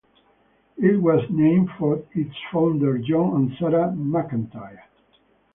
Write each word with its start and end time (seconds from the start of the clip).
It 0.77 0.99
was 0.99 1.29
named 1.29 1.69
for 1.77 2.01
its 2.13 2.33
founders, 2.51 3.05
John 3.05 3.35
and 3.35 3.51
Sarah 3.59 3.93
McIntire. 3.95 4.79